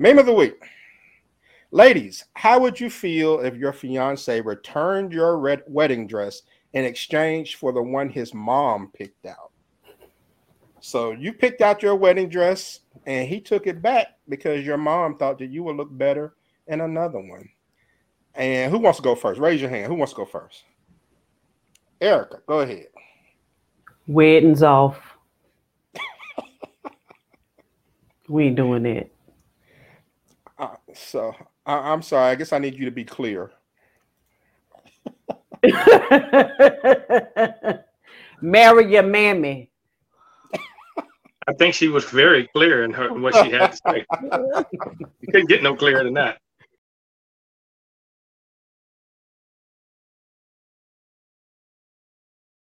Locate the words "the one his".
7.70-8.32